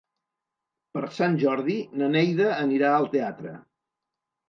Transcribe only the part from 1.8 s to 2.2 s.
na